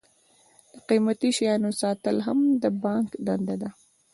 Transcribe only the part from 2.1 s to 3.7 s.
هم د بانک دنده ده.